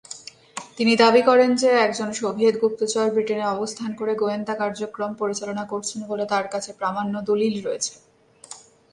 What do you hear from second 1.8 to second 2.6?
একজন সোভিয়েত